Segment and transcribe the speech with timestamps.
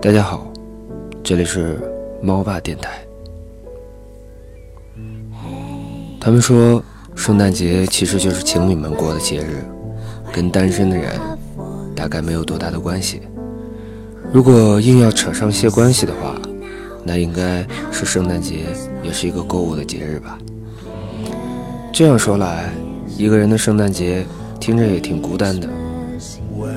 [0.00, 0.46] 大家好，
[1.24, 1.76] 这里是
[2.22, 3.04] 猫爸电台。
[6.20, 6.80] 他们说，
[7.16, 9.64] 圣诞节其实就是情侣们过的节日，
[10.32, 11.10] 跟单身的人
[11.96, 13.22] 大概没有多大的关系。
[14.32, 16.36] 如果硬要扯上些关系的话，
[17.02, 18.66] 那应该是圣诞节
[19.02, 20.38] 也是一个购物的节日吧。
[21.92, 22.70] 这样说来，
[23.16, 24.24] 一个人的圣诞节
[24.60, 25.68] 听着也挺孤单的，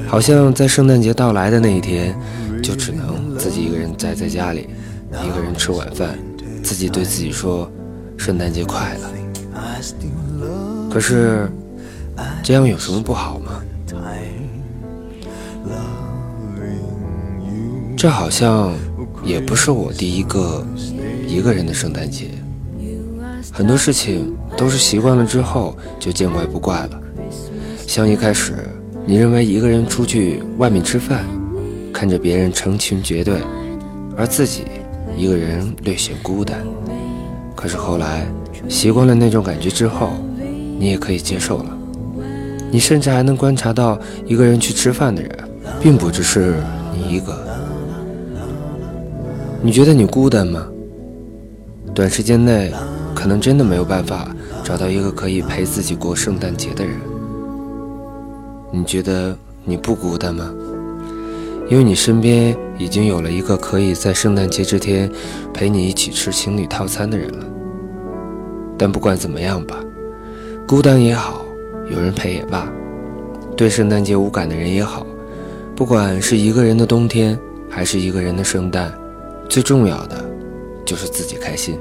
[0.08, 2.16] 好像在圣诞节到来的那一天。
[2.62, 4.70] 就只能自己一个人宅在家里，
[5.12, 6.18] 一个人吃晚饭，
[6.64, 7.70] 自己对自己说
[8.18, 9.10] ：“圣诞节快乐。”
[10.92, 11.50] 可是，
[12.44, 13.64] 这样有什么不好吗？
[17.98, 18.74] 这好像
[19.24, 20.66] 也不是我第一个
[21.28, 22.32] 一个人的圣诞节。
[23.52, 27.02] 很多事情都是习惯了之后就见怪不怪了。
[27.86, 28.54] 像一开始，
[29.06, 31.26] 你认为一个人出去外面吃饭。
[31.94, 33.42] 看着别人成群结队，
[34.18, 34.64] 而自己
[35.16, 36.66] 一个人略显孤单。
[37.56, 38.26] 可是后来
[38.68, 40.12] 习惯了那种感觉之后，
[40.80, 41.78] 你也可以接受了。
[42.72, 45.32] 你甚至还能观察到，一个人去吃饭的人，
[45.82, 46.56] 并不只是
[46.96, 47.38] 你一个。
[49.62, 50.66] 你觉得你孤单吗？
[51.94, 52.72] 短时间内，
[53.14, 56.96] 可能真的没有办法找到一个可以陪自己过圣诞节的人。
[58.72, 60.50] 你觉得你不孤单吗？
[61.72, 65.10] 因为你身边已经有了一个可以在圣诞节这天
[65.54, 67.46] 陪你一起吃情侣套餐的人了。
[68.78, 69.82] 但不管怎么样吧，
[70.68, 71.46] 孤单也好，
[71.90, 72.70] 有人陪也罢，
[73.56, 75.08] 对圣诞节无感的人也好，
[75.74, 77.40] 不管是一个人的冬天
[77.70, 78.94] 还是一个人的圣诞，
[79.48, 80.26] 最重要的
[80.84, 81.80] 就是自己开心。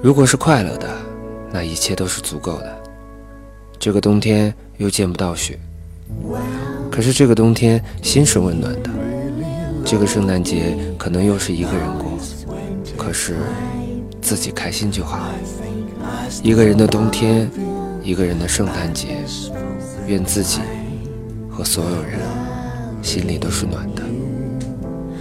[0.00, 0.88] 如果是快乐的，
[1.50, 2.82] 那一切都是足够的。
[3.76, 5.58] 这个冬天又见不到雪。
[6.90, 8.90] 可是这个冬天心是温暖的，
[9.84, 12.18] 这个圣诞节可能又是一个人过，
[12.96, 13.36] 可是
[14.20, 15.18] 自己开心就好。
[16.42, 17.50] 一个人的冬天，
[18.02, 19.18] 一个人的圣诞节，
[20.06, 20.60] 愿自己
[21.50, 22.18] 和所有人
[23.02, 24.02] 心里都是暖的。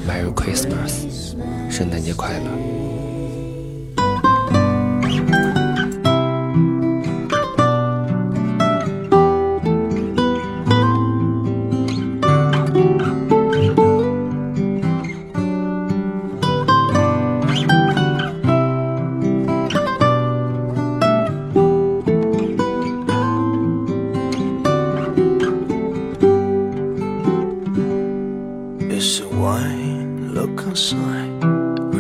[0.08, 1.36] Merry Christmas，
[1.70, 2.81] 圣诞节快乐。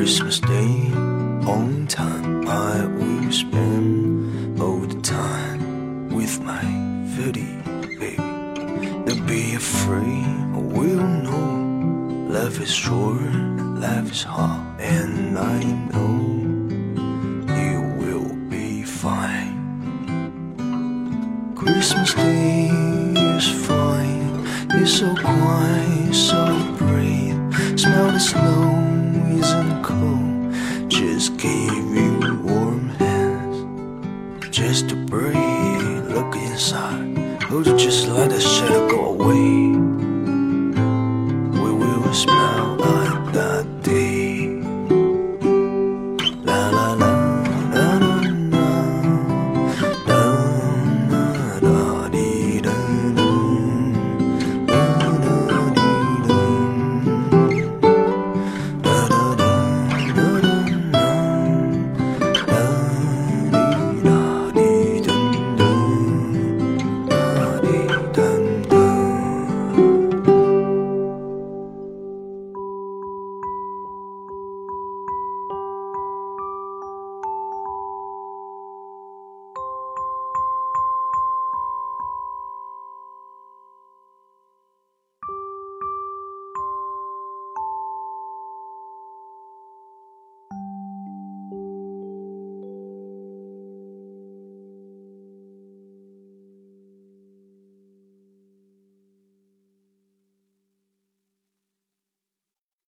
[0.01, 0.91] Christmas Day
[1.45, 2.47] on time.
[2.47, 6.61] I will spend all the time with my
[7.15, 7.45] pretty
[7.99, 8.15] baby
[9.05, 10.25] Don't be afraid,
[10.55, 12.29] we'll know.
[12.29, 13.21] Life is short,
[13.79, 16.17] life is hard And I know
[17.61, 19.55] you will be fine.
[21.55, 24.45] Christmas Day is fine.
[24.71, 27.30] It's so quiet, so bright
[28.19, 28.71] snow
[29.39, 30.53] isn't cold
[30.89, 33.57] Just give you warm hands
[34.49, 39.77] Just to breathe, look inside Would you just let the shadow go away?
[41.61, 42.71] We will smile.